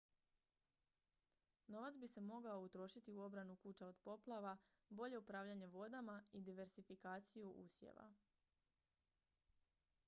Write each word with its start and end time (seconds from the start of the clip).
novac 1.73 1.97
bi 2.03 2.07
se 2.13 2.21
mogao 2.21 2.61
utrošiti 2.63 3.11
u 3.13 3.21
obranu 3.23 3.55
kuća 3.55 3.87
od 3.87 3.97
poplava 4.07 4.57
bolje 4.89 5.17
upravljanje 5.17 5.67
vodama 5.67 6.23
i 6.33 6.41
diversifikaciju 6.41 7.49
usjeva 7.49 8.11